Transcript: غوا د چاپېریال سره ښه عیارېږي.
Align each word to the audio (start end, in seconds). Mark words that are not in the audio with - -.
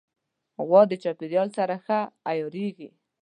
غوا 0.65 0.81
د 0.91 0.93
چاپېریال 1.03 1.49
سره 1.57 1.75
ښه 1.85 1.99
عیارېږي. 2.29 2.89